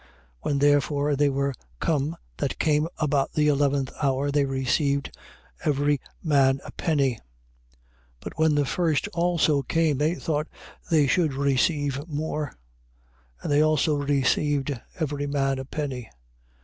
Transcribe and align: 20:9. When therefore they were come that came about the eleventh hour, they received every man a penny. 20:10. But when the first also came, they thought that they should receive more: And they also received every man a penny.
20:9. 0.01 0.07
When 0.41 0.57
therefore 0.57 1.15
they 1.15 1.29
were 1.29 1.53
come 1.79 2.17
that 2.37 2.57
came 2.57 2.87
about 2.97 3.33
the 3.33 3.47
eleventh 3.49 3.91
hour, 4.01 4.31
they 4.31 4.45
received 4.45 5.15
every 5.63 5.99
man 6.23 6.59
a 6.65 6.71
penny. 6.71 7.17
20:10. 7.17 7.19
But 8.21 8.39
when 8.39 8.55
the 8.55 8.65
first 8.65 9.07
also 9.09 9.61
came, 9.61 9.99
they 9.99 10.15
thought 10.15 10.47
that 10.85 10.89
they 10.89 11.05
should 11.05 11.35
receive 11.35 12.07
more: 12.07 12.51
And 13.43 13.51
they 13.51 13.61
also 13.61 13.93
received 13.93 14.81
every 14.99 15.27
man 15.27 15.59
a 15.59 15.65
penny. 15.65 16.09